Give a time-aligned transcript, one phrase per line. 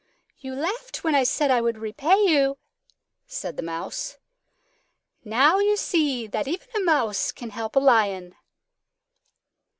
[0.39, 2.57] "You laughed when I said I would repay you,"
[3.27, 4.17] said the Mouse.
[5.23, 8.33] "Now you see that even a Mouse can help a Lion."